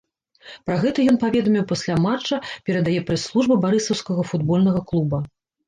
[0.69, 5.25] Пра гэта ён паведаміў пасля матча, перадае прэс-служба барысаўскага футбольнага клуба.